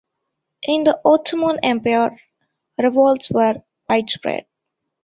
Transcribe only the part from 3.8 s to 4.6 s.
widespread.